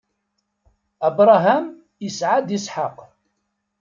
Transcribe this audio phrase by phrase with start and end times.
[1.07, 1.65] Abṛaham
[2.07, 2.97] isɛa-d Isḥaq.